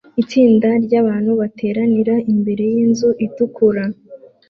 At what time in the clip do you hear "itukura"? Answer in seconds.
3.25-3.83